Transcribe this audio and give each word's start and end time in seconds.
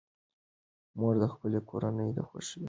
مور 0.99 1.15
د 1.21 1.25
خپلې 1.33 1.59
کورنۍ 1.69 2.09
د 2.17 2.19
خوښۍ 2.27 2.45
هیله 2.47 2.53
لري. 2.57 2.59